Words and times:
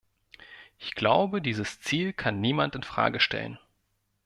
Ich 0.79 0.95
glaube, 0.95 1.43
dieses 1.43 1.79
Ziel 1.79 2.11
kann 2.11 2.41
niemand 2.41 2.73
infrage 2.73 3.19
stellen. 3.19 3.59